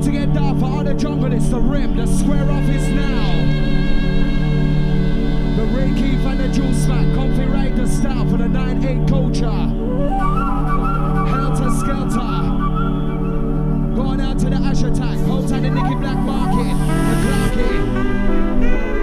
need 0.00 0.12
to 0.12 0.18
get 0.18 0.32
down 0.32 0.58
for 0.58 0.66
all 0.66 0.84
the 0.84 0.94
jungle, 0.94 1.32
it's 1.32 1.48
the 1.48 1.60
rim, 1.60 1.96
the 1.96 2.06
square 2.06 2.50
office 2.50 2.88
now. 2.88 3.32
The 5.56 5.64
Ray 5.76 5.92
Keith 5.94 6.24
and 6.24 6.40
the 6.40 6.48
Juiceman, 6.48 7.14
Comfy 7.14 7.44
the 7.76 7.86
style 7.86 8.26
for 8.30 8.38
the 8.38 8.44
9-8 8.44 9.08
culture. 9.08 9.50
Helter 11.28 11.70
Skelter. 11.80 12.34
Going 13.94 14.20
out 14.20 14.38
to 14.38 14.48
the 14.50 14.56
Ash 14.56 14.82
Attack, 14.82 15.18
hold 15.26 15.48
tight 15.48 15.62
the 15.62 15.70
Nicky 15.70 15.94
Blackmarket, 15.96 16.76
the 17.10 17.16
Clarkie. 17.26 18.99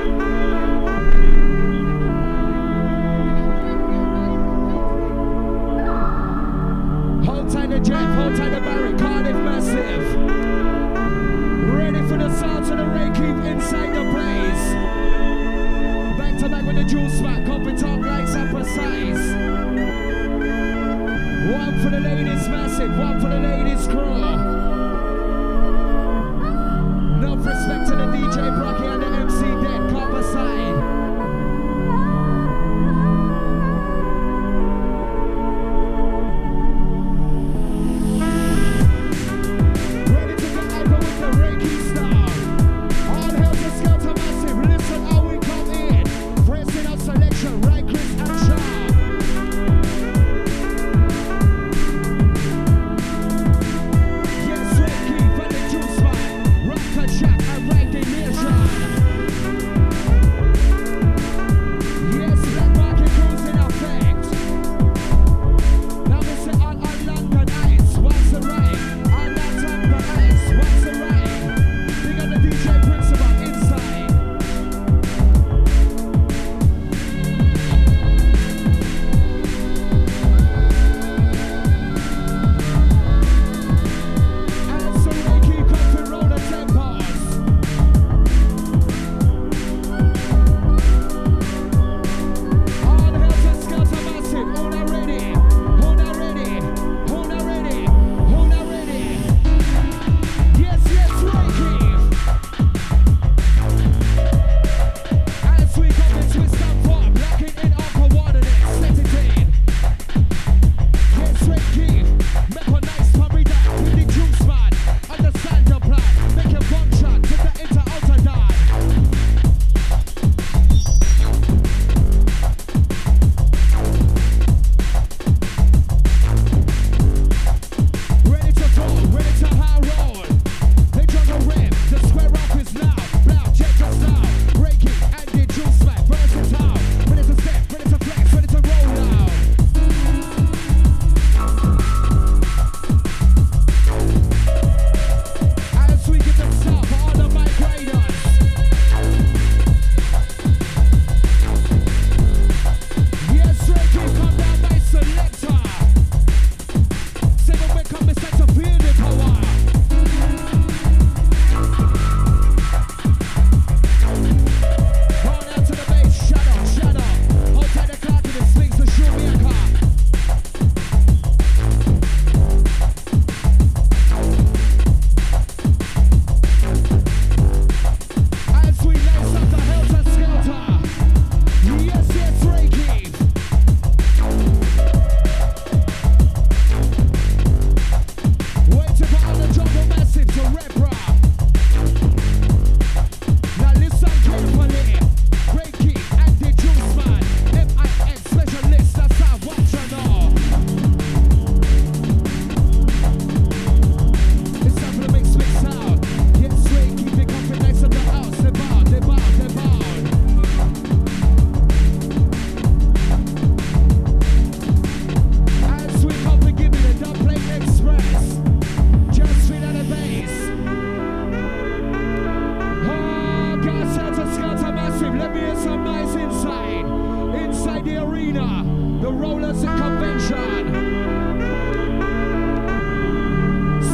the 229.07 229.13
Rollers 229.13 229.61
Convention. 229.61 230.67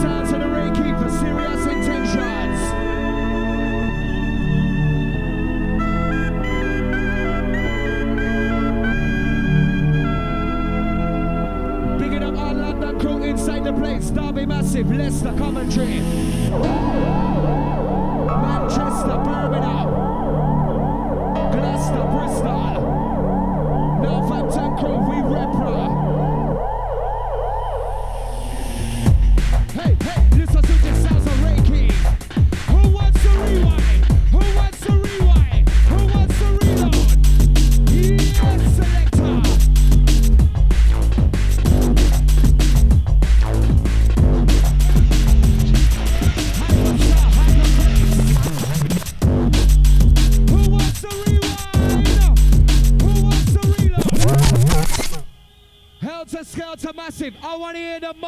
Sounds 0.02 0.32
of 0.32 0.40
the 0.40 0.48
Reiki 0.48 0.90
for 0.98 1.10
serious 1.20 1.66
intentions. 1.68 2.60
Big 12.00 12.14
it 12.14 12.24
up 12.24 12.36
our 12.36 12.56
London 12.56 13.00
crew 13.00 13.24
inside 13.24 13.64
the 13.66 13.74
place. 13.74 14.10
Derby 14.10 14.48
Massive, 14.48 14.90
Leicester, 14.92 15.36
come 15.38 15.53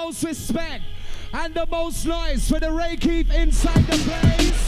most 0.05 0.23
respect 0.23 0.83
and 1.33 1.55
the 1.55 1.65
most 1.65 2.05
noise 2.05 2.47
for 2.47 2.59
the 2.59 2.71
Ray 2.71 2.95
Keith 2.95 3.33
inside 3.33 3.83
the 3.87 3.97
place. 3.97 4.64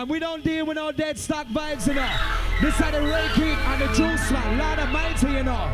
man. 0.00 0.08
We 0.08 0.18
don't 0.18 0.42
deal 0.42 0.66
with 0.66 0.76
no 0.76 0.92
dead 0.92 1.18
stock 1.18 1.46
vibes, 1.48 1.86
you 1.86 1.94
know. 1.94 2.10
This 2.60 2.78
a 2.80 2.92
the 2.92 2.98
Reiki 2.98 3.56
and 3.56 3.82
the 3.82 3.86
juice, 3.88 4.30
man. 4.30 4.78
of 4.78 4.88
mighty 4.90 5.26
you 5.28 5.42
know. 5.42 5.70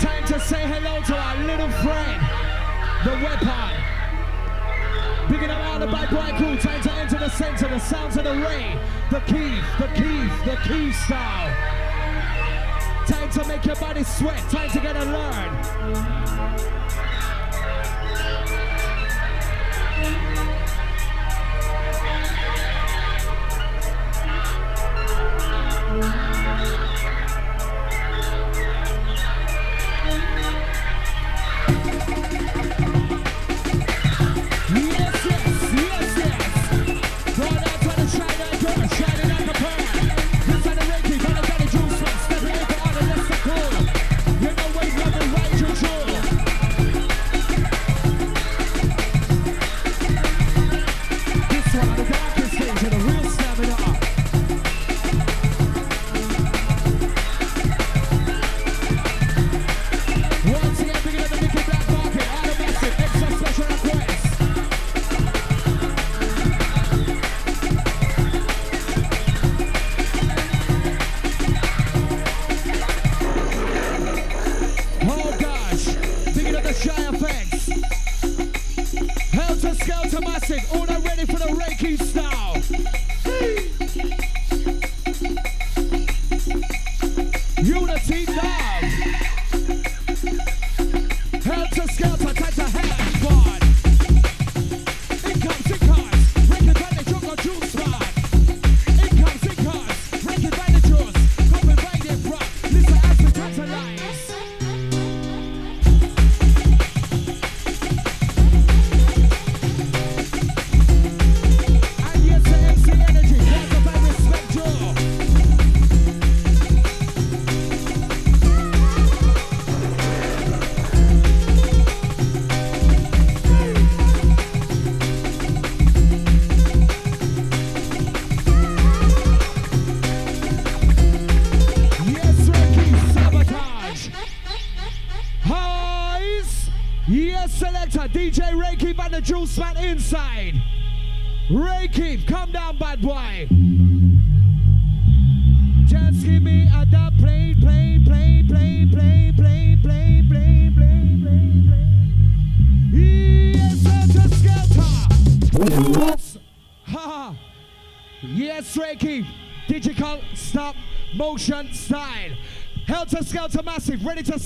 Time 0.00 0.24
to 0.26 0.40
say 0.40 0.62
hello 0.66 1.02
to 1.02 1.16
our 1.16 1.36
little 1.44 1.70
friend, 1.82 2.20
the 3.04 3.12
weapon. 3.24 3.76
Picking 5.28 5.50
up 5.50 5.64
all 5.66 5.78
the 5.78 5.86
bad 5.86 6.10
boy 6.10 6.36
crew. 6.38 6.56
Time 6.58 6.82
to 6.82 6.92
enter 6.92 7.18
the 7.18 7.28
center, 7.28 7.68
the 7.68 7.78
sounds 7.78 8.16
of 8.16 8.24
the 8.24 8.32
rain. 8.32 8.78
The 9.10 9.20
key, 9.20 9.60
the 9.78 9.88
key, 9.94 10.28
the 10.44 10.56
key 10.64 10.92
style. 10.92 11.54
Time 13.06 13.30
to 13.30 13.44
make 13.46 13.64
your 13.64 13.76
body 13.76 14.02
sweat. 14.02 14.40
Time 14.50 14.70
to 14.70 14.80
get 14.80 14.96
alert. 14.96 16.80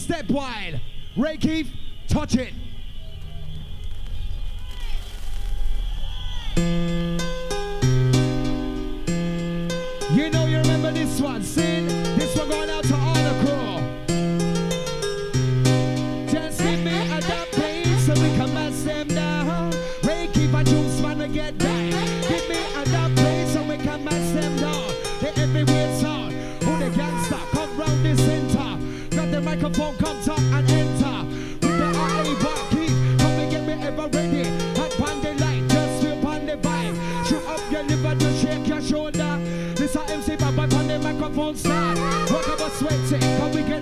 Step 0.05 0.29
wide, 0.29 0.83
Ray 1.17 1.39
Keith, 1.39 1.73
touch 2.09 2.37
it. 2.37 2.53
You 10.13 10.29
know 10.31 10.45
you 10.45 10.59
remember 10.59 10.93
this 10.93 11.23
one, 11.23 11.43
Sin. 11.43 11.84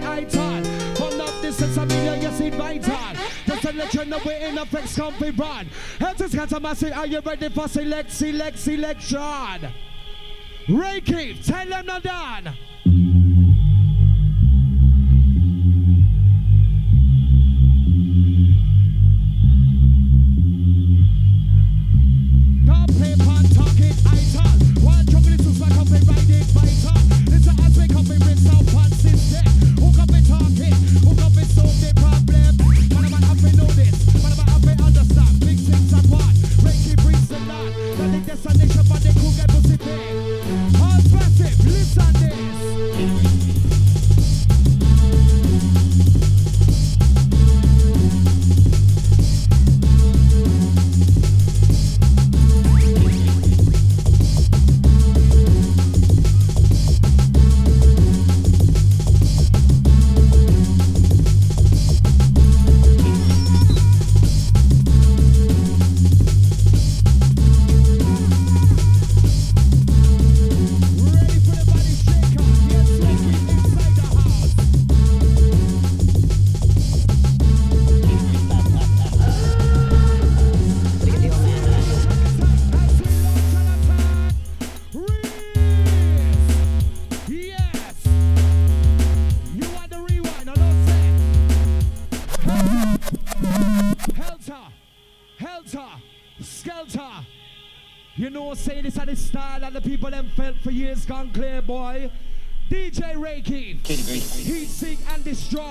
I 0.05 0.25
iPod. 0.25 1.01
One 1.01 1.21
of 1.21 1.43
this 1.43 1.61
is 1.63 1.77
a 1.77 1.87
million, 1.87 2.23
yes, 2.23 2.41
it 2.41 2.59
bites 2.59 2.89
on. 2.89 3.17
Just 3.47 3.63
to 3.63 3.73
let 3.73 3.95
you 3.95 4.05
know 4.05 4.19
we're 4.25 4.33
in 4.33 4.59
a 4.59 4.67
flex 4.67 4.97
comfy 4.97 5.31
rod. 5.31 5.67
Hands 5.99 6.21
is 6.21 6.35
got 6.35 6.51
some 6.51 6.63
massive, 6.63 6.93
are 6.93 7.07
you 7.07 7.21
ready 7.21 7.49
for 7.49 7.69
select, 7.69 8.11
select, 8.11 8.59
selection? 8.59 9.73
Ray 10.69 11.01
Keith, 11.01 11.45
tell 11.47 11.67
them 11.69 11.87
not 11.87 12.03
done. 12.03 12.55
Live 105.53 105.67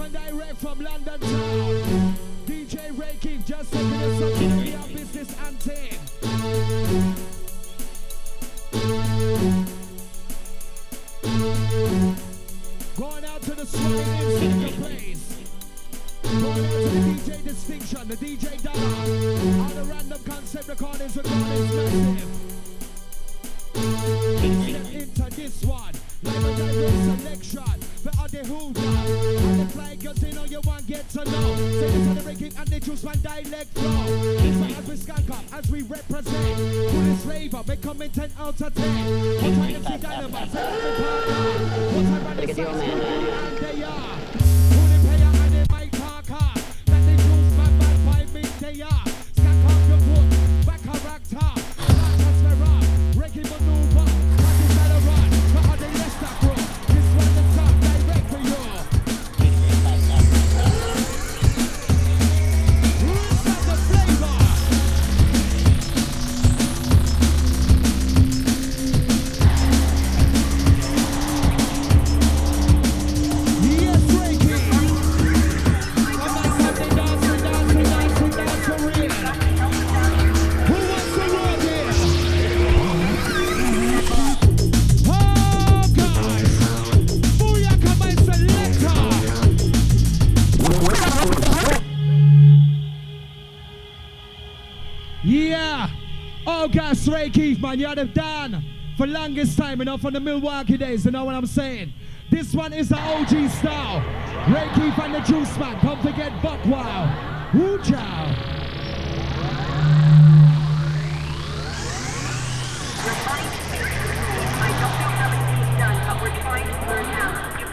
and 0.00 0.12
direct 0.12 0.56
from 0.56 0.80
London 0.80 1.20
town. 1.20 2.14
DJ 2.46 2.98
Ray 2.98 3.18
Keith 3.20 3.44
just 3.44 3.70
taking 3.70 3.92
us 3.92 4.22
up 4.22 4.32
to 4.38 4.48
the 4.48 4.94
business 4.94 5.36
and 5.46 5.60
Yo, 96.60 96.68
guys, 96.68 97.08
Ray 97.08 97.30
Keith, 97.30 97.58
man, 97.58 97.80
you 97.80 97.86
had 97.86 97.96
it 97.96 98.12
done 98.12 98.62
for 98.98 99.06
longest 99.06 99.56
time, 99.56 99.78
you 99.78 99.86
know, 99.86 99.96
from 99.96 100.12
the 100.12 100.20
Milwaukee 100.20 100.76
days, 100.76 101.06
you 101.06 101.10
know 101.10 101.24
what 101.24 101.34
I'm 101.34 101.46
saying? 101.46 101.90
This 102.30 102.52
one 102.52 102.74
is 102.74 102.90
the 102.90 102.98
OG 102.98 103.48
style. 103.48 104.00
Ray 104.52 104.68
Keith 104.74 104.98
and 104.98 105.14
the 105.14 105.20
Juiceman, 105.20 105.80
come 105.80 106.02
forget 106.02 106.30
Buck 106.42 106.62
Wow. 106.66 107.50
Woo 107.54 107.82
chow. 107.82 108.26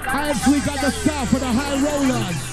As 0.07 0.47
we 0.47 0.61
got 0.61 0.79
the 0.79 0.91
star 0.91 1.25
for 1.25 1.39
the 1.39 1.45
high 1.45 1.83
rollers. 1.83 2.46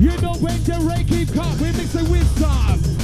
You 0.00 0.16
know 0.22 0.32
when 0.40 0.56
the 0.64 0.78
Reiki 0.80 1.30
come, 1.34 1.58
we 1.60 1.66
mix 1.72 1.94
it 1.94 2.08
with 2.08 2.26
some. 2.38 2.99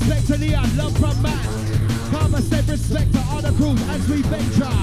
Respect 0.00 0.26
to 0.26 0.36
the 0.36 0.50
love 0.76 0.96
from 0.98 1.22
man. 1.22 2.10
Karma 2.10 2.40
said 2.42 2.68
respect 2.68 3.12
to 3.12 3.20
all 3.30 3.42
the 3.42 3.52
crews 3.52 3.80
as 3.90 4.08
we 4.08 4.22
venture. 4.22 4.80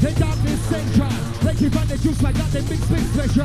The 0.00 0.12
darkness 0.18 0.60
central. 0.68 1.08
Reiki 1.40 1.72
from 1.72 1.88
the 1.88 1.98
juice 1.98 2.22
like 2.22 2.34
that, 2.34 2.50
the 2.52 2.62
big 2.62 2.80
big 2.88 3.04
special. 3.12 3.44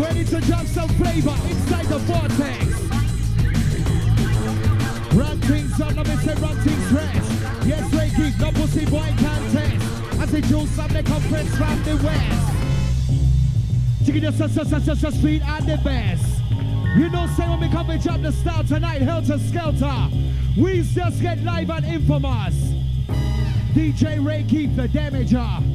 Ready 0.00 0.24
to 0.24 0.40
drop 0.46 0.66
some 0.66 0.88
flavor 0.90 1.36
inside 1.48 1.86
the 1.86 1.98
vortex. 1.98 2.64
Run 5.14 5.40
things 5.40 5.80
up, 5.80 5.96
let 5.96 6.06
me 6.06 6.16
say 6.16 6.34
run 6.34 6.56
things 6.56 6.90
fresh. 6.92 7.66
Yes, 7.66 7.90
Reiki, 7.90 8.40
no 8.40 8.52
pussy 8.52 8.84
boy 8.86 9.12
can't 9.18 9.52
test. 9.52 10.20
As 10.20 10.30
they 10.30 10.40
choose 10.42 10.70
some, 10.70 10.88
they 10.92 11.02
come 11.02 11.22
friends 11.22 11.56
from 11.56 11.82
the 11.84 11.96
west. 12.04 12.57
Just, 14.10 14.38
just, 14.38 15.02
just 15.02 15.18
speed 15.18 15.42
and 15.44 15.66
the 15.66 15.76
best. 15.84 16.40
You 16.96 17.10
know, 17.10 17.26
say 17.36 17.46
when 17.46 17.60
we 17.60 17.68
come 17.68 17.90
and 17.90 18.02
drop 18.02 18.22
the 18.22 18.32
style 18.32 18.64
tonight, 18.64 19.02
helter 19.02 19.38
skelter. 19.38 20.08
We 20.56 20.82
just 20.82 21.20
get 21.20 21.42
live 21.44 21.68
and 21.68 21.84
infamous. 21.84 22.54
DJ 23.74 24.24
Ray 24.24 24.46
Keith 24.48 24.74
the 24.76 24.88
damager. 24.88 25.67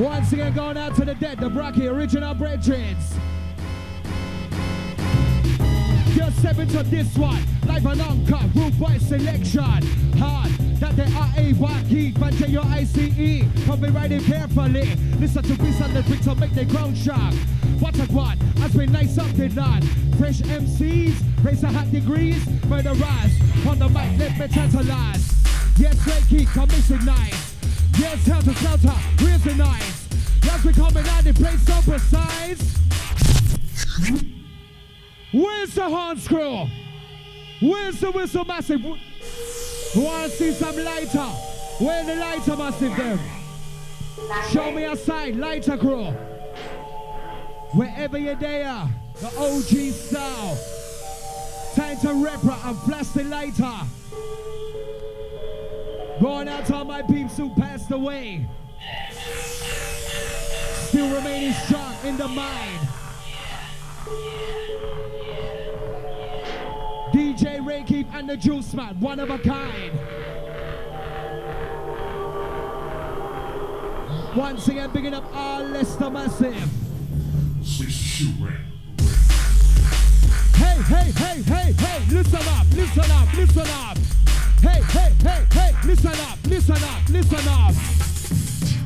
Once 0.00 0.32
again, 0.32 0.54
going 0.54 0.78
out 0.78 0.94
to 0.94 1.04
the 1.04 1.14
dead, 1.14 1.38
the 1.38 1.50
Bracky 1.50 1.86
original 1.86 2.34
brethrens. 2.34 3.18
Just 6.16 6.38
step 6.38 6.58
into 6.58 6.82
this 6.84 7.14
one, 7.18 7.42
live 7.66 7.84
and 7.84 8.00
uncut, 8.00 8.46
roof 8.54 8.78
boy 8.78 8.96
selection. 8.96 9.82
Hard, 10.16 10.52
that 10.80 10.96
they 10.96 11.02
are 11.02 11.30
a 11.36 11.84
key, 11.84 12.12
bunch 12.12 12.40
your 12.40 12.64
ICE. 12.64 13.44
Riding 13.68 14.24
carefully. 14.24 14.96
Listen 15.18 15.42
to 15.42 15.54
beats 15.62 15.82
on 15.82 15.92
the 15.92 16.02
bricks 16.04 16.24
to 16.24 16.34
make 16.34 16.54
the 16.54 16.64
ground 16.64 16.96
shock. 16.96 17.34
What 17.78 17.98
a 17.98 18.04
one, 18.10 18.38
has 18.56 18.74
been 18.74 18.92
nice 18.92 19.18
up 19.18 19.30
the 19.36 19.50
none. 19.50 19.82
Fresh 20.16 20.40
MCs, 20.40 21.44
raise 21.44 21.62
a 21.62 21.68
hot 21.68 21.92
degrees, 21.92 22.48
murderers. 22.70 23.32
On 23.68 23.78
the 23.78 23.88
mic, 23.90 24.18
let 24.18 24.38
me 24.38 24.48
tantalize. 24.48 25.34
Yes, 25.76 25.96
Reiki, 26.06 26.46
come 26.46 26.68
missing 26.68 27.04
nice. 27.04 27.49
Yes, 27.98 28.26
helter 28.26 28.54
skelter, 28.54 28.88
where's 29.22 29.44
the 29.44 29.54
nice? 29.54 30.08
Yes, 30.42 30.64
we 30.64 30.72
coming 30.72 31.06
out 31.06 31.24
the 31.24 31.34
place 31.34 31.62
so 31.62 31.80
precise. 31.82 32.78
Where's 35.32 35.74
the 35.74 35.84
horn 35.84 36.18
screw? 36.18 36.66
Where's 37.60 38.00
the 38.00 38.10
whistle 38.10 38.44
massive? 38.44 38.82
To 38.82 40.28
see 40.30 40.52
some 40.52 40.76
lighter. 40.76 41.28
Where 41.78 42.04
the 42.04 42.16
lighter 42.16 42.56
massive 42.56 42.96
them? 42.96 43.18
Show 44.50 44.70
me 44.70 44.84
a 44.84 44.96
sign, 44.96 45.38
lighter 45.38 45.76
crew. 45.76 46.12
Wherever 47.72 48.18
you're 48.18 48.34
there, 48.34 48.88
the 49.20 49.28
OG 49.38 49.92
style. 49.92 50.58
Time 51.74 51.98
to 52.00 52.14
rep 52.14 52.42
and 52.44 52.78
blast 52.86 53.14
the 53.14 53.24
lighter. 53.24 53.86
Going 56.20 56.48
out 56.48 56.66
to 56.66 56.74
all 56.76 56.84
my 56.84 57.00
peeps 57.00 57.38
who 57.38 57.48
passed 57.54 57.90
away. 57.90 58.46
Still 60.88 61.14
remaining 61.14 61.54
strong 61.64 61.94
in 62.04 62.18
the 62.18 62.28
mind. 62.28 62.88
DJ 67.14 67.66
Ray 67.66 67.84
Keith 67.84 68.06
and 68.12 68.28
the 68.28 68.36
Juiceman, 68.36 69.00
one 69.00 69.18
of 69.18 69.30
a 69.30 69.38
kind. 69.38 69.98
Once 74.36 74.68
again, 74.68 74.90
picking 74.90 75.14
up 75.14 75.24
all 75.34 75.62
Leicester 75.64 76.10
Massive. 76.10 76.70
Switch 77.62 77.90
shoe 77.90 78.30
ring. 78.38 78.52
Hey, 80.54 80.82
hey, 80.82 81.10
hey, 81.12 81.42
hey, 81.42 81.72
hey, 81.72 82.04
listen 82.10 82.48
up, 82.48 82.66
listen 82.74 83.10
up, 83.10 83.34
listen 83.34 83.66
up. 83.66 83.96
Hey, 84.62 84.82
hey, 84.92 85.14
hey, 85.22 85.46
hey, 85.52 85.72
listen 85.86 86.10
up, 86.10 86.38
listen 86.44 86.76
up, 86.76 87.08
listen 87.08 87.48
up. 87.48 87.74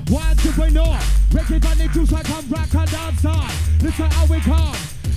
One 0.08 0.22
entrepreneur, 0.22 0.98
breaking 1.32 1.58
down 1.58 1.78
the 1.78 1.88
juice, 1.88 2.12
I 2.12 2.22
come 2.22 2.48
rock 2.48 2.72
and 2.74 2.90
dance 2.90 3.24
on. 3.24 3.50
Listen 3.82 4.08
how 4.08 4.26
we 4.26 4.38
come. 4.38 4.76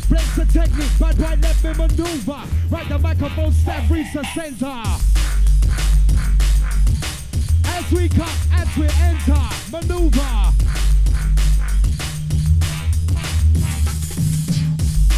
Breaks 0.10 0.36
the 0.36 0.46
technique, 0.46 0.90
but 1.00 1.16
right 1.20 1.40
let 1.40 1.64
me 1.64 1.74
maneuver. 1.74 2.42
Right 2.72 2.90
the 2.90 2.98
microphone, 2.98 3.52
step, 3.52 3.88
reach 3.92 4.12
the 4.14 4.24
center. 4.34 4.82
As 7.66 7.92
we 7.92 8.10
come, 8.10 8.38
as 8.54 8.78
we 8.78 8.88
enter, 9.06 9.44
maneuver. 9.72 10.54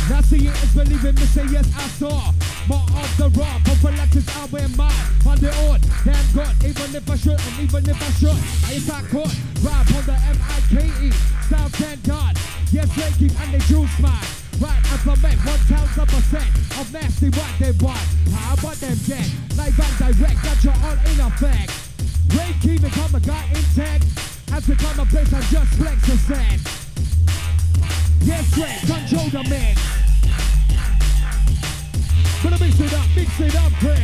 Now 0.10 0.22
see 0.22 0.48
it 0.48 0.64
is 0.64 0.74
believing 0.74 1.16
me 1.16 1.22
say 1.22 1.46
yes 1.46 1.72
I 1.78 1.88
saw 1.88 2.39
More 2.70 2.86
of 2.86 3.10
the 3.18 3.28
raw 3.34 3.58
Prophylactics 3.66 4.30
I 4.38 4.46
wear 4.54 4.70
mine 4.78 4.94
On 5.26 5.38
the 5.42 5.50
odd 5.66 5.82
Damn 6.06 6.22
good 6.38 6.54
Even 6.62 6.94
if 6.94 7.10
I 7.10 7.18
should 7.18 7.42
And 7.42 7.58
even 7.66 7.90
if 7.90 7.98
I 7.98 8.10
should. 8.22 8.40
I 8.70 8.78
is 8.78 8.88
not 8.88 9.04
caught. 9.10 9.34
Rap 9.66 9.90
on 9.90 10.06
the 10.06 10.14
M-I-K-E 10.14 11.10
Style 11.50 11.70
thank 11.74 12.06
God. 12.06 12.38
Yes 12.70 12.86
keep 13.18 13.34
and 13.42 13.54
they 13.54 13.64
juice 13.66 13.98
man 13.98 14.22
Right 14.62 14.84
as 14.94 15.02
I 15.02 15.16
make 15.18 15.42
one 15.42 15.64
thousand 15.66 16.08
percent 16.14 16.50
Of 16.78 16.94
nasty 16.94 17.34
what 17.34 17.50
they 17.58 17.74
want. 17.82 18.06
How 18.38 18.54
about 18.54 18.78
them 18.78 18.98
dead 19.10 19.26
Live 19.58 19.74
and 19.74 19.96
direct 19.98 20.38
Got 20.46 20.64
you 20.64 20.74
all 20.86 20.98
in 21.10 21.18
effect. 21.26 21.74
Keep 22.62 22.82
become 22.82 23.16
a 23.16 23.20
guy 23.20 23.46
in 23.50 23.58
intact 23.58 24.04
Has 24.54 24.68
become 24.68 25.00
a 25.00 25.06
place 25.06 25.34
I 25.34 25.42
just 25.50 25.74
flex 25.74 26.08
a 26.08 26.18
set. 26.18 26.60
Yes, 28.22 28.58
Ray, 28.58 28.78
control 28.86 29.30
the 29.30 29.50
mix. 29.50 29.99
Gonna 32.42 32.58
mix 32.58 32.80
it 32.80 32.94
up, 32.94 33.06
mix 33.16 33.40
it 33.42 33.56
up, 33.58 33.72
Chris. 33.80 34.00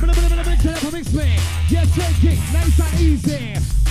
Mix 0.00 0.64
it 0.64 0.84
up, 0.84 0.92
mix 0.92 1.12
me. 1.12 1.36
Yes, 1.68 1.98
Ray 1.98 2.14
King, 2.20 2.38
nice 2.52 2.78
and 2.78 3.00
easy. 3.00 3.83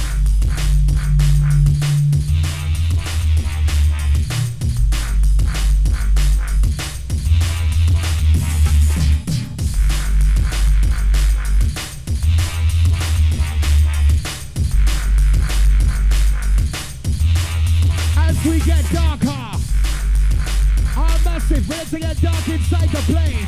Massive, 21.49 21.69
ready 21.69 21.89
to 21.89 21.99
get 21.99 22.21
dark 22.21 22.47
inside 22.47 22.89
the 22.89 23.01
place. 23.11 23.47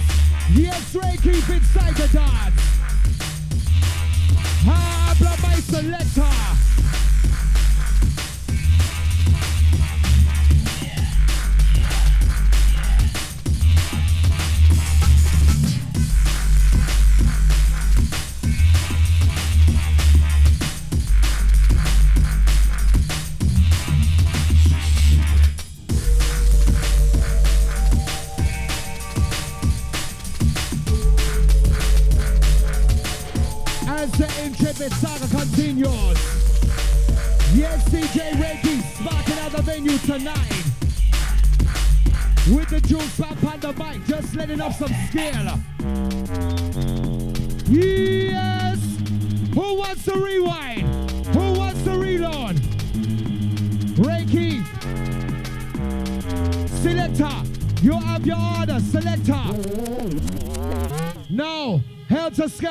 Yes, 0.53 0.95
Ray, 0.95 1.17
keep 1.21 1.49
inside 1.49 1.95
the 1.95 2.07
dance. 2.11 2.61
Habla 4.63 5.37
my 5.41 5.55
selector. 5.55 6.44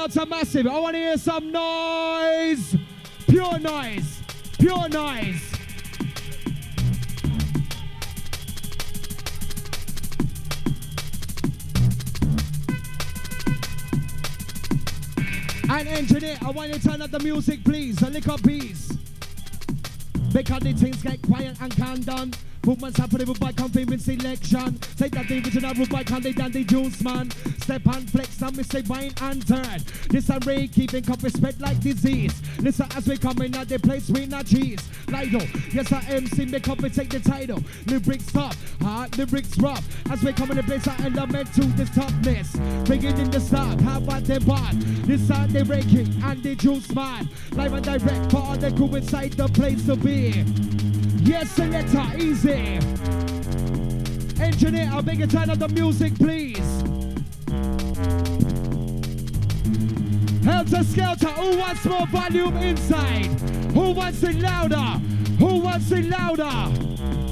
Helter 0.04 0.20
Skelter 0.20 0.28
Massive. 0.28 0.66
I 0.66 0.78
want 0.80 0.94
to 0.94 0.98
hear 0.98 1.16
some 1.16 1.50
noise. 1.50 2.76
Pure 3.26 3.58
noise. 3.60 4.20
Pure 4.58 4.88
noise. 4.90 5.52
And 15.70 15.88
engineer, 15.88 16.36
I 16.42 16.50
want 16.50 16.68
you 16.68 16.78
to 16.78 16.86
turn 16.86 17.00
up 17.00 17.10
the 17.10 17.20
music, 17.20 17.64
please. 17.64 18.02
A 18.02 18.10
little 18.10 18.36
piece. 18.36 18.92
Because 20.34 20.60
the 20.60 20.74
things 20.74 21.02
get 21.02 21.22
quiet 21.22 21.56
and 21.62 21.74
calm 21.74 22.00
down. 22.02 22.32
Movements 22.66 22.98
happen 22.98 23.26
with 23.26 23.38
by 23.38 23.52
confirming 23.52 23.98
selection. 23.98 24.80
Say 24.96 25.08
that 25.08 25.28
the 25.28 25.34
original 25.34 25.74
root 25.74 25.90
by 25.90 26.02
candy 26.02 26.32
than 26.32 26.50
the 26.50 26.64
juice 26.64 27.02
man. 27.02 27.30
Step 27.60 27.86
and 27.86 28.10
flex 28.10 28.40
and 28.40 28.56
me 28.56 28.62
say 28.62 28.82
wine 28.88 29.12
and 29.20 29.46
turn. 29.46 29.80
This 30.08 30.30
array 30.30 30.68
keeping 30.68 31.04
cup 31.04 31.20
spread 31.20 31.60
like 31.60 31.78
disease. 31.80 32.32
Listen 32.60 32.86
as 32.96 33.06
we 33.06 33.18
come 33.18 33.42
in 33.42 33.54
at 33.54 33.68
the 33.68 33.78
place 33.78 34.08
we 34.08 34.24
not 34.24 34.46
cheese. 34.46 34.80
Lido, 35.08 35.40
yes 35.72 35.92
I 35.92 36.00
MC 36.08 36.46
make 36.46 36.66
up 36.68 36.78
and 36.78 36.94
take 36.94 37.10
the 37.10 37.20
title. 37.20 37.62
Lyrics 37.86 38.32
tough, 38.32 38.56
hard 38.80 39.16
lyrics 39.18 39.58
rough. 39.58 39.84
As 40.10 40.22
we 40.22 40.32
come 40.32 40.50
in 40.50 40.56
the 40.56 40.62
place 40.62 40.88
I 40.88 40.96
element 41.04 41.52
to 41.54 41.64
this 41.64 41.90
toughness. 41.90 42.56
Beginning 42.88 43.30
the 43.30 43.40
start, 43.40 43.78
how 43.82 43.98
about 43.98 44.24
the 44.24 44.40
one? 44.40 44.80
This 45.02 45.26
side 45.28 45.50
they 45.50 45.64
breaking 45.64 46.08
and 46.22 46.42
the 46.42 46.54
juice 46.54 46.90
man. 46.94 47.28
Live 47.52 47.74
and 47.74 47.84
direct 47.84 48.30
for 48.30 48.38
all 48.38 48.56
the 48.56 48.72
crew 48.72 48.94
inside 48.94 49.34
the 49.34 49.48
place 49.48 49.84
to 49.84 49.96
be. 49.96 50.93
Yes, 51.24 51.50
selector, 51.52 52.04
easy. 52.18 52.78
Engineer, 54.42 54.90
I'll 54.92 55.02
make 55.02 55.20
a 55.20 55.26
turn 55.26 55.48
up 55.48 55.58
the 55.58 55.68
music, 55.68 56.14
please. 56.16 56.58
Helter 60.44 60.84
Skelter, 60.84 61.28
who 61.28 61.56
wants 61.56 61.84
more 61.86 62.06
volume 62.08 62.58
inside? 62.58 63.26
Who 63.72 63.92
wants 63.92 64.22
it 64.22 64.36
louder? 64.36 65.00
Who 65.38 65.60
wants 65.60 65.90
it 65.90 66.04
louder? 66.04 67.23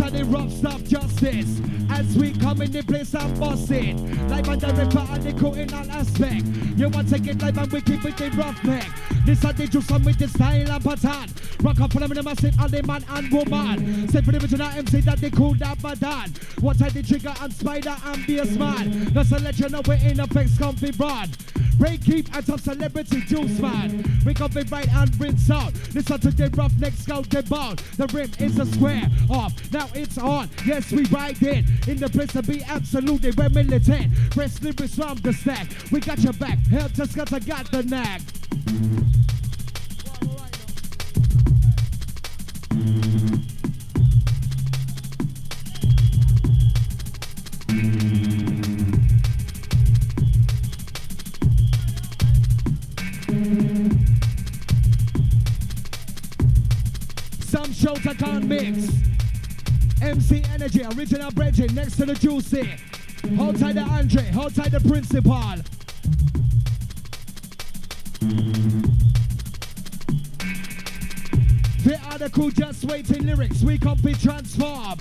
On 0.00 0.12
the 0.12 0.24
rough 0.24 0.50
stuff 0.52 0.82
justice. 0.84 1.60
As 1.90 2.16
we 2.16 2.32
come 2.32 2.62
in 2.62 2.70
the 2.70 2.82
place 2.82 3.14
and 3.14 3.38
bust 3.40 3.70
it 3.70 3.96
Live 4.28 4.48
and 4.48 4.60
direct 4.60 4.92
for 4.92 5.00
all 5.00 5.18
the 5.18 5.32
crew 5.32 5.54
in 5.54 5.72
all 5.74 5.90
aspect. 5.90 6.46
You 6.76 6.88
want 6.88 7.08
to 7.08 7.18
get 7.18 7.42
live 7.42 7.58
and 7.58 7.72
we 7.72 7.80
keep 7.80 8.04
it 8.04 8.16
the 8.16 8.30
rough 8.30 8.62
neck 8.64 9.17
This 9.28 9.44
are 9.44 9.52
the 9.52 9.66
juice 9.66 9.90
and 9.90 10.06
with 10.06 10.18
the 10.18 10.26
style 10.26 10.70
and 10.70 10.82
pattern 10.82 11.28
Rock 11.60 11.80
up 11.82 11.92
for 11.92 12.00
them 12.00 12.12
in 12.12 12.16
the 12.16 12.22
massive 12.22 12.56
the 12.56 12.82
man 12.86 13.04
and 13.10 13.30
woman 13.30 14.08
Say 14.08 14.22
for 14.22 14.32
the 14.32 14.38
original 14.38 14.68
MC 14.68 15.00
that 15.00 15.18
they 15.18 15.28
cool 15.28 15.52
that 15.56 15.78
done. 16.00 16.32
What 16.62 16.80
I 16.80 16.88
the 16.88 17.02
trigger 17.02 17.34
and 17.38 17.52
spider 17.52 17.94
and 18.06 18.26
be 18.26 18.38
a 18.38 18.46
man 18.46 19.12
Just 19.12 19.28
to 19.28 19.38
let 19.40 19.58
you 19.58 19.68
know 19.68 19.82
we're 19.86 19.96
in 19.96 20.18
effects 20.18 20.56
comfy 20.56 20.92
broad 20.92 21.28
Break 21.76 22.02
keep 22.02 22.34
and 22.34 22.44
some 22.44 22.58
celebrity 22.58 23.20
juice 23.20 23.60
man. 23.60 24.02
We 24.24 24.32
got 24.34 24.56
it 24.56 24.68
right 24.70 24.88
and 24.94 25.20
rinse 25.20 25.48
out. 25.48 25.72
Listen 25.94 26.18
to 26.18 26.30
the 26.32 26.50
rough 26.56 26.72
neck 26.80 26.94
scout 26.94 27.30
the 27.30 27.42
bone. 27.44 27.76
The 27.96 28.08
rim 28.12 28.30
is 28.40 28.58
a 28.58 28.66
square 28.66 29.08
off. 29.30 29.52
Now 29.72 29.88
it's 29.94 30.18
on. 30.18 30.50
Yes, 30.66 30.90
we 30.90 31.04
ride 31.04 31.40
in. 31.40 31.66
In 31.86 31.98
the 31.98 32.08
place 32.08 32.32
to 32.32 32.42
be 32.42 32.64
absolutely 32.64 33.30
we're 33.36 33.48
militant. 33.50 34.12
Press 34.30 34.60
lyrics 34.60 34.96
from 34.96 35.18
the 35.18 35.32
stack. 35.32 35.68
We 35.92 36.00
got 36.00 36.18
your 36.18 36.32
back. 36.32 36.58
Got 36.68 36.94
to 36.94 37.40
get 37.40 37.70
the 37.70 37.84
knack. 37.84 38.22
Mix. 58.48 58.88
MC 60.00 60.42
Energy, 60.52 60.82
original 60.96 61.30
bridging 61.32 61.74
next 61.74 61.96
to 61.96 62.06
the 62.06 62.14
Juicy. 62.14 62.68
Hold 63.36 63.58
tight 63.58 63.74
the 63.74 63.82
Andre, 63.82 64.22
hold 64.30 64.54
tight 64.54 64.72
the 64.72 64.80
Principal. 64.80 65.56
The 72.18 72.28
crew 72.28 72.50
just 72.50 72.84
waiting 72.84 73.26
lyrics, 73.26 73.62
we 73.62 73.78
copy 73.78 74.12
transform. 74.12 74.98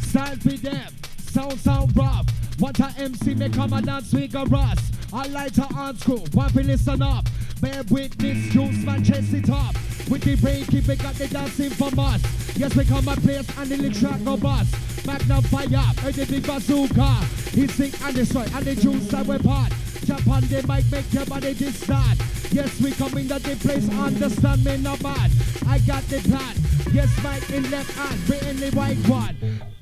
Style 0.00 0.36
for 0.36 0.56
them, 0.56 0.92
sound 1.18 1.58
sound 1.58 1.96
rough. 1.96 2.26
What 2.60 2.78
a 2.78 2.94
MC 2.96 3.34
make 3.34 3.54
come 3.54 3.72
and 3.72 3.84
dance 3.84 4.14
we 4.14 4.28
go 4.28 4.44
rust. 4.44 4.94
I 5.12 5.26
like 5.26 5.54
to 5.54 5.64
on 5.74 5.96
school, 5.96 6.24
to 6.28 6.62
listen 6.62 7.02
up. 7.02 7.26
Bear 7.60 7.82
witness, 7.90 8.52
juice 8.52 8.84
man 8.84 9.02
chest 9.02 9.32
it 9.32 9.48
up. 9.48 9.74
With 10.10 10.22
the 10.22 10.36
break, 10.36 10.68
keep 10.68 10.88
it 10.88 11.02
got 11.02 11.14
the 11.14 11.26
dancing 11.26 11.70
from 11.70 11.98
us. 11.98 12.22
Yes, 12.56 12.76
we 12.76 12.84
come 12.84 13.04
my 13.04 13.16
place 13.16 13.48
and 13.58 13.70
the 13.70 13.90
track 13.90 14.22
go 14.24 14.36
bust. 14.36 14.74
Magnum 15.06 15.42
fire, 15.44 15.66
heard 15.66 16.14
the 16.14 16.26
big 16.26 16.46
bazooka. 16.46 17.12
He 17.52 17.66
sing 17.66 17.92
and 18.02 18.14
destroy 18.14 18.46
and 18.54 18.64
the 18.64 18.74
juice 18.74 19.08
that 19.08 19.26
we 19.26 19.38
part. 19.38 19.72
Jump 20.04 20.28
on 20.28 20.42
the 20.42 20.64
mic, 20.68 20.84
make 20.92 21.12
your 21.12 21.26
body 21.26 21.54
distort. 21.54 22.18
Yes, 22.52 22.80
we 22.80 22.92
come 22.92 23.16
in 23.18 23.28
that 23.28 23.42
the 23.42 23.56
place, 23.56 23.88
understand 23.90 24.64
me 24.64 24.76
no 24.76 24.96
bad. 24.98 25.30
I 25.66 25.78
got 25.80 26.02
the 26.04 26.20
plan. 26.20 26.54
Yes, 26.92 27.10
mic 27.24 27.50
in 27.50 27.70
left 27.70 27.90
hand, 27.92 28.20
we 28.28 28.48
in 28.48 28.56
the 28.56 28.70
right 28.76 28.96
one. 29.08 29.75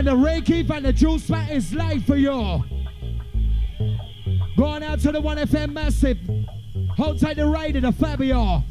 And 0.00 0.06
the 0.06 0.12
Reiki 0.12 0.70
and 0.70 0.86
the 0.86 0.94
juice 0.94 1.28
mat 1.28 1.50
is 1.50 1.74
live 1.74 2.02
for 2.06 2.16
y'all. 2.16 2.64
Going 4.56 4.82
out 4.82 4.98
to 5.00 5.12
the 5.12 5.20
1FM 5.20 5.74
massive. 5.74 6.16
Hold 6.96 7.20
tight 7.20 7.36
the 7.36 7.44
rider, 7.44 7.82
the 7.82 7.92
Fabio. 7.92 8.64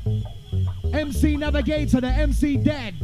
MC 0.91 1.37
Navigator, 1.37 2.01
the 2.01 2.07
MC 2.07 2.57
Dead. 2.57 2.95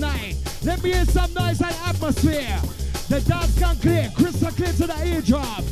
Tonight. 0.00 0.36
Let 0.64 0.82
me 0.82 0.92
hear 0.92 1.04
some 1.04 1.32
noise 1.34 1.60
and 1.60 1.76
atmosphere. 1.84 2.58
The 3.08 3.20
dance 3.20 3.58
can 3.58 3.76
clear, 3.76 4.10
crystal 4.16 4.50
clear 4.50 4.72
to 4.72 4.86
the 4.86 5.06
eardrop. 5.06 5.62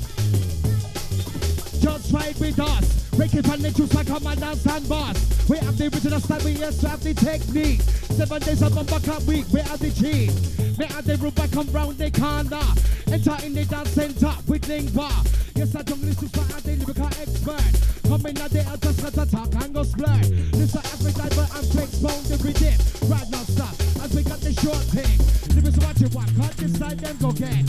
Just 1.81 2.13
ride 2.13 2.39
with 2.39 2.61
us. 2.61 3.09
Reiki 3.17 3.43
pan 3.43 3.63
the 3.63 3.71
juice, 3.71 3.95
I 3.97 4.05
come 4.05 4.27
and 4.27 4.41
dance 4.41 4.67
and 4.67 4.89
boss. 4.89 5.49
We 5.49 5.57
have 5.59 5.79
the 5.79 5.85
original 5.85 6.21
style, 6.21 6.41
we 6.45 6.53
yes, 6.53 6.83
have 6.83 7.03
the 7.03 7.15
technique. 7.15 7.81
Seven 7.81 8.43
days 8.43 8.63
of 8.63 8.77
a 8.77 8.85
back 8.85 9.09
up 9.09 9.23
week, 9.23 9.47
we 9.53 9.61
are 9.61 9.79
the 9.79 9.91
cheat. 9.91 10.33
We 10.77 10.85
have 10.85 11.05
the 11.07 11.17
room 11.17 11.33
back 11.33 11.51
come 11.51 11.71
round 11.73 11.97
the 11.97 12.11
corner. 12.11 12.61
Enter 13.09 13.47
in 13.47 13.55
the 13.55 13.65
dance 13.65 13.91
center 13.91 14.35
with 14.47 14.69
lingua. 14.69 15.11
Yes, 15.55 15.75
I 15.75 15.83
don't 15.83 16.03
listen 16.03 16.29
to 16.29 16.41
my 16.41 16.61
the 16.61 16.77
lyrical 16.77 17.07
expert. 17.07 17.73
Come 18.07 18.27
in 18.27 18.39
at 18.39 18.51
the 18.51 18.69
altar, 18.69 18.93
set 18.93 19.17
attack 19.17 19.55
and 19.65 19.75
go 19.75 19.83
splurt. 19.83 20.53
Listen 20.53 20.81
as 20.85 21.01
we 21.05 21.13
dive 21.13 21.39
and 21.39 21.67
flex 21.73 21.99
pound 22.03 22.25
the 22.29 22.37
rhythm. 22.45 22.77
Right 23.09 23.28
thing. 25.03 25.55
Lyrics 25.55 25.79
what 26.15 26.27
can't 26.27 26.57
decide 26.57 26.99
them 26.99 27.17
go 27.21 27.33
get. 27.33 27.65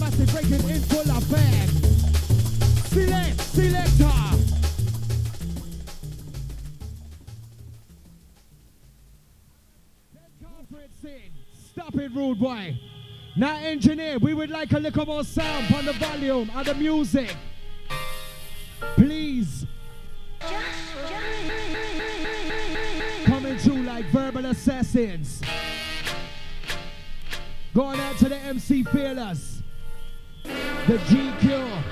Massive 0.00 0.30
breaking 0.32 0.70
in 0.70 0.80
full. 0.80 1.04
Select, 2.94 3.40
selector. 3.40 4.10
Stop 11.70 11.94
it, 11.96 12.12
rude 12.14 12.38
boy. 12.38 12.78
Now, 13.36 13.56
engineer, 13.56 14.18
we 14.18 14.32
would 14.32 14.50
like 14.50 14.72
a 14.72 14.78
little 14.78 15.06
more 15.06 15.24
sound 15.24 15.74
on 15.74 15.84
the 15.84 15.92
volume 15.94 16.50
of 16.54 16.66
the 16.66 16.74
music. 16.74 17.34
Please. 18.94 19.66
Coming 23.24 23.58
through 23.58 23.82
like 23.82 24.04
verbal 24.06 24.46
assassins. 24.46 25.42
Going 27.74 27.98
out 27.98 28.16
to 28.18 28.28
the 28.28 28.36
MC 28.36 28.84
Fearless. 28.84 29.60
The 30.44 30.96
GQ. 31.08 31.82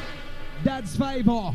That's 0.63 0.95
Fiver. 0.95 1.53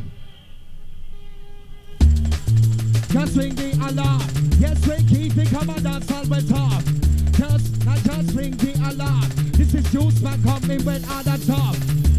Just 3.08 3.36
ring 3.36 3.54
the 3.54 3.72
alarm. 3.88 4.20
Yes, 4.58 4.86
we 4.86 4.96
keep 5.08 5.34
and 5.70 5.82
dance 5.82 6.12
all 6.12 6.24
the 6.24 6.44
top. 6.46 6.82
Just, 7.32 7.86
not 7.86 7.98
just 8.00 8.36
ring 8.36 8.50
the 8.58 8.74
alarm. 8.90 9.30
This 9.52 9.72
is 9.72 9.86
Juiceman 9.86 10.44
coming 10.44 10.84
when 10.84 11.02
on 11.06 11.24
the 11.24 11.42
top. 11.46 11.76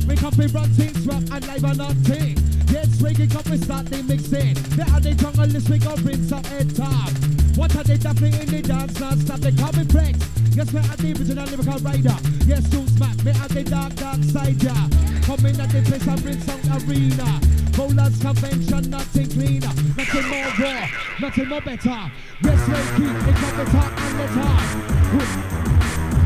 We 0.08 0.16
to 0.16 0.48
run 0.52 0.70
things 0.70 1.06
rock 1.06 1.22
and 1.32 1.46
live 1.46 1.64
or 1.64 1.76
nothing. 1.76 2.59
Reggae 3.00 3.32
come 3.32 3.52
we 3.52 3.58
start 3.58 3.86
the 3.88 4.04
mixing. 4.04 4.54
They 4.76 4.84
are 4.84 5.00
the 5.00 5.14
jungle 5.16 5.46
list, 5.46 5.70
we 5.70 5.80
go 5.80 5.96
rinse 6.04 6.32
up 6.32 6.46
head 6.46 6.76
top. 6.76 7.12
What 7.56 7.76
are 7.76 7.84
they 7.84 7.98
definitely 7.98 8.40
in 8.40 8.50
the 8.52 8.62
dance 8.62 9.00
non-stop? 9.00 9.40
They 9.40 9.52
call 9.52 9.72
me 9.74 9.86
flex. 9.86 10.20
Yes, 10.52 10.72
we 10.74 10.80
are 10.80 10.98
the 10.98 11.12
original 11.16 11.46
lyrical 11.46 11.80
rider. 11.80 12.18
Yes, 12.46 12.68
Juiceman, 12.68 13.24
we 13.24 13.32
are 13.32 13.48
the 13.48 13.64
dark, 13.64 13.96
dark 13.96 14.24
side, 14.24 14.62
yeah. 14.62 14.88
Coming 15.24 15.60
at 15.60 15.70
the 15.72 15.82
place 15.82 16.08
and 16.08 16.22
rinse 16.24 16.50
out 16.50 16.84
arena. 16.84 17.40
Bowlers 17.78 18.20
convention, 18.20 18.90
nothing 18.90 19.30
cleaner, 19.30 19.74
nothing 19.96 20.28
more 20.28 20.52
raw, 20.60 20.88
nothing 21.22 21.48
more 21.48 21.62
better. 21.62 22.12
Yes, 22.44 22.62
we 22.68 22.76
keep 23.00 23.16
it 23.16 23.36
from 23.40 23.54
the 23.58 23.66
top 23.72 23.92
and 23.96 24.20
the 24.20 24.28
top. 24.36 24.64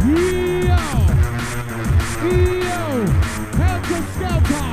Yo! 0.10 0.82
Yo! 2.66 2.82
Helter 3.62 4.02
Skelter! 4.14 4.73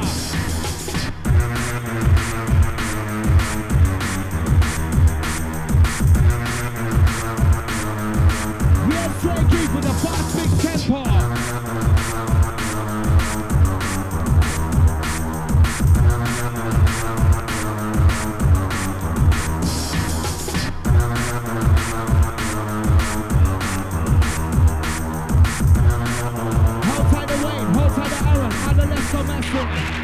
Summer 29.11 29.43
Smash 29.43 30.00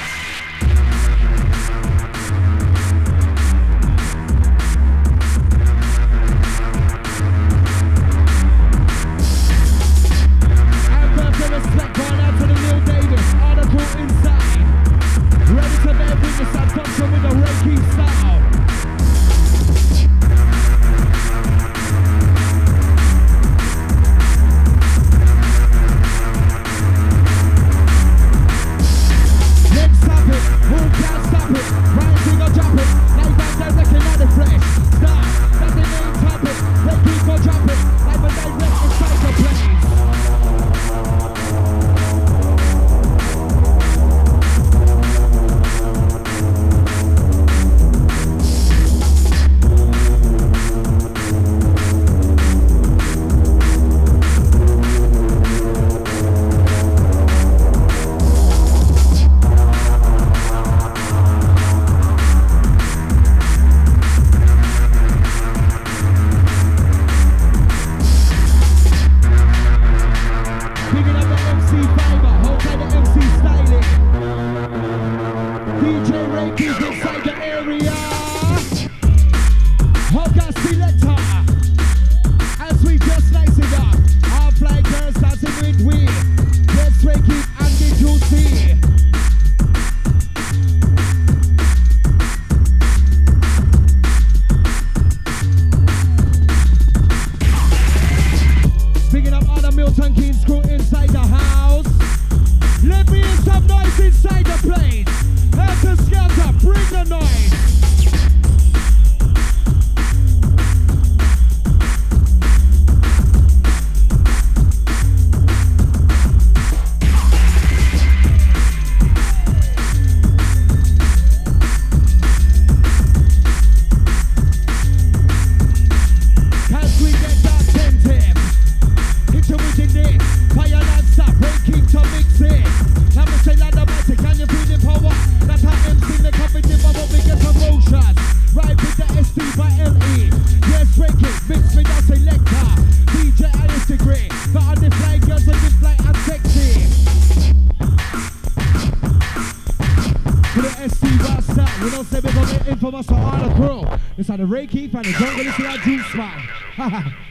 van 154.37 154.49
de 154.49 154.55
Reiki, 154.55 154.89
van 154.91 155.03
de 155.03 155.09
Jungle 155.09 155.43
is 155.43 155.57
weer 155.57 155.81
juice 155.85 156.05
spot. 156.09 157.26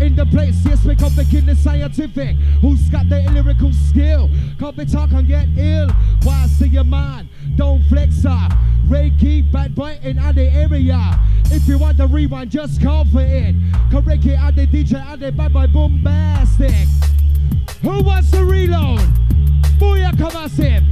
In 0.00 0.16
the 0.16 0.26
place, 0.26 0.56
yes, 0.64 0.84
we 0.84 0.96
come 0.96 1.14
begin 1.14 1.46
the 1.46 1.54
scientific. 1.54 2.36
Who's 2.60 2.88
got 2.90 3.08
the 3.08 3.22
lyrical 3.30 3.72
skill? 3.72 4.28
Come 4.58 4.74
be 4.74 4.84
talk 4.84 5.12
and 5.12 5.26
get 5.26 5.46
ill. 5.56 5.88
Why 6.22 6.46
see 6.46 6.68
your 6.68 6.84
man? 6.84 7.28
Don't 7.56 7.82
flex 7.84 8.24
up. 8.24 8.52
Reiki, 8.88 9.50
bad 9.50 9.74
boy 9.74 9.98
in 10.02 10.16
the 10.16 10.50
area. 10.52 11.20
If 11.46 11.68
you 11.68 11.78
want 11.78 11.96
the 11.96 12.06
rewind, 12.06 12.50
just 12.50 12.82
call 12.82 13.04
for 13.04 13.20
it. 13.20 13.54
Correct 13.90 14.24
it 14.26 14.56
the 14.56 14.66
DJ 14.66 15.20
the 15.20 15.32
bad 15.32 15.52
boy 15.52 15.66
bombastic. 15.68 16.88
Who 17.82 18.02
wants 18.02 18.30
to 18.32 18.44
reload? 18.44 19.00
Booyaka 19.78 20.32
massive. 20.34 20.82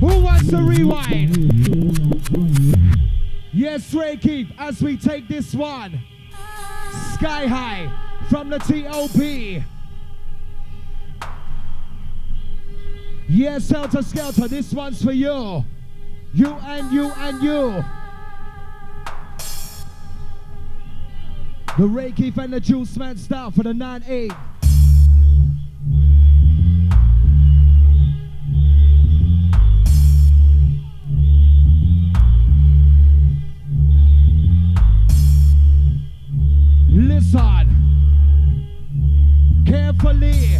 Who 0.00 0.20
wants 0.20 0.50
to 0.50 0.58
rewind? 0.58 1.36
Yes, 3.52 3.94
Reiki, 3.94 4.52
as 4.58 4.82
we 4.82 4.96
take 4.96 5.28
this 5.28 5.54
one. 5.54 6.00
Sky 7.24 7.46
high 7.46 7.90
from 8.28 8.50
the 8.50 8.58
TOP. 8.58 9.64
Yes, 13.26 13.70
Helter 13.70 14.02
Skelter, 14.02 14.46
this 14.46 14.74
one's 14.74 15.02
for 15.02 15.12
you. 15.12 15.64
You 16.34 16.48
and 16.48 16.92
you 16.92 17.10
and 17.16 17.42
you. 17.42 17.82
The 21.78 21.88
Reiki 21.88 22.36
and 22.36 22.52
the 22.52 22.60
Juiceman 22.60 23.16
style 23.16 23.50
for 23.50 23.62
the 23.62 23.72
9-8. 23.72 24.53
Listen 36.94 37.34
carefully. 39.66 40.58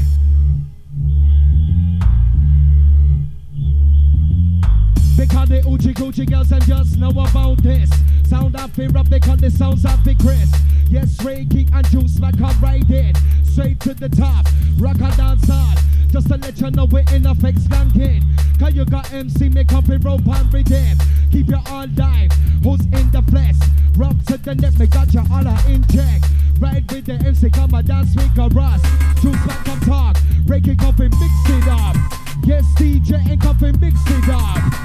Because 5.16 5.48
the 5.48 5.62
Uchi 5.64 5.94
Gucci 5.94 6.28
girls 6.28 6.50
and 6.50 6.64
just 6.66 6.98
know 6.98 7.10
about 7.10 7.62
this. 7.62 7.88
Sound 8.28 8.56
of 8.56 8.72
fear 8.72 8.90
up 8.96 9.08
because 9.08 9.38
the 9.38 9.48
sounds 9.48 9.84
of 9.84 10.02
the 10.02 10.16
Chris. 10.16 10.52
Yes, 10.90 11.24
Ray 11.24 11.42
and 11.42 11.86
Juiceman 11.86 12.36
come 12.36 12.60
right 12.60 12.90
in. 12.90 13.14
Straight 13.44 13.78
to 13.80 13.94
the 13.94 14.08
top. 14.08 14.46
Rock 14.78 15.00
and 15.00 15.16
dance 15.16 15.48
hard. 15.48 15.78
Just 16.08 16.26
to 16.28 16.36
let 16.36 16.60
you 16.60 16.70
know 16.72 16.86
we're 16.86 17.04
in 17.12 17.26
effect 17.26 17.58
skanking. 17.58 18.24
You 18.74 18.84
got 18.84 19.12
MC 19.12 19.50
make 19.50 19.72
up 19.72 19.88
a 19.88 19.98
rope 19.98 20.26
and 20.26 20.52
redeem. 20.52 20.96
Keep 21.30 21.46
your 21.46 21.62
all 21.70 21.86
dive. 21.86 22.32
Who's 22.64 22.80
in 22.80 23.08
the 23.12 23.22
flesh? 23.30 23.54
Rock 23.96 24.16
to 24.26 24.36
the 24.36 24.56
neck, 24.56 24.76
me 24.80 24.88
got 24.88 25.14
your 25.14 25.22
all 25.30 25.46
in 25.70 25.86
check. 25.86 26.22
Right 26.58 26.82
with 26.90 27.06
the 27.06 27.12
MC, 27.12 27.50
come 27.50 27.72
and 27.72 27.86
dance 27.86 28.16
with 28.16 28.36
a 28.36 28.48
Russ. 28.48 28.82
Juiceman 29.22 29.64
come 29.64 29.80
talk. 29.82 30.16
Break 30.44 30.66
it 30.66 30.82
up 30.82 30.98
and 30.98 31.14
mix 31.20 31.32
it 31.50 31.68
up. 31.68 31.94
Yes, 32.44 32.64
DJ 32.74 33.14
and 33.30 33.62
and 33.62 33.80
mix 33.80 33.96
it 34.08 34.28
up. 34.28 34.84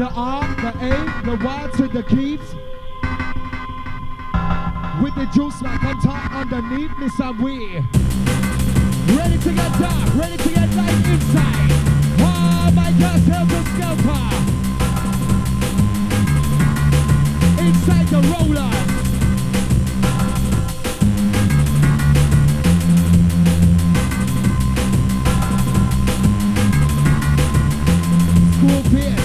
The 0.00 0.10
R, 0.16 0.40
the 0.62 0.68
A, 0.68 0.92
the 1.26 1.36
Y 1.44 1.70
to 1.76 1.86
the 1.86 2.02
keys. 2.02 2.40
With 5.02 5.14
the 5.14 5.26
juice 5.34 5.60
like 5.60 5.84
on 5.84 6.00
top 6.00 6.32
underneath 6.32 6.96
me 6.98 7.10
some 7.10 7.38
way. 7.42 7.84
Ready 9.14 9.38
to 9.38 9.52
get 9.52 9.78
dark, 9.78 10.14
ready 10.14 10.38
to 10.38 10.48
get 10.48 10.74
light 10.74 11.06
inside. 11.06 11.72
Oh 12.18 12.70
my 12.74 12.90
God, 12.98 13.20
helter 13.28 13.62
skelter. 13.74 14.24
Inside 17.62 18.06
the 18.08 18.20
rollers. 18.30 18.88
School 28.56 28.82
peers, 28.90 29.19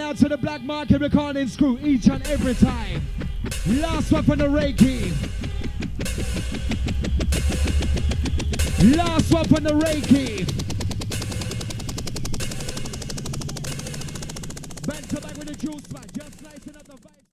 Out 0.00 0.16
to 0.16 0.28
the 0.28 0.38
black 0.38 0.62
market 0.62 1.02
recording 1.02 1.46
screw 1.48 1.78
each 1.82 2.08
and 2.08 2.26
every 2.26 2.54
time. 2.54 3.02
Last 3.66 4.10
one 4.10 4.22
from 4.22 4.38
the 4.38 4.46
Reiki. 4.46 5.12
Last 8.96 9.30
one 9.30 9.44
from 9.44 9.64
the 9.64 9.74
Ray 9.74 10.00